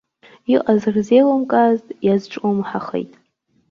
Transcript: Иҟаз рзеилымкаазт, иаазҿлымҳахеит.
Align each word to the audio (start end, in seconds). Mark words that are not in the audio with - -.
Иҟаз 0.53 0.81
рзеилымкаазт, 0.93 1.87
иаазҿлымҳахеит. 2.05 3.11